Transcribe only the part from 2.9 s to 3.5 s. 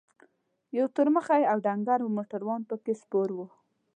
سپور و.